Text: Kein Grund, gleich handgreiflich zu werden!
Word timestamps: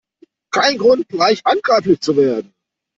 Kein 0.51 0.79
Grund, 0.79 1.09
gleich 1.09 1.43
handgreiflich 1.45 2.01
zu 2.01 2.17
werden! 2.17 2.55